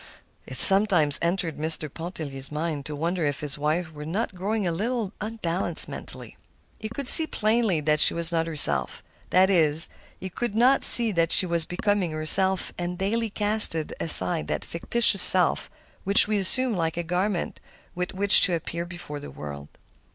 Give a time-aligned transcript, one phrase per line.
[0.47, 1.87] It sometimes entered Mr.
[1.93, 6.37] Pontellier's mind to wonder if his wife were not growing a little unbalanced mentally.
[6.79, 9.03] He could see plainly that she was not herself.
[9.29, 14.47] That is, he could not see that she was becoming herself and daily casting aside
[14.47, 15.69] that fictitious self
[16.03, 17.59] which we assume like a garment
[17.93, 19.67] with which to appear before the world.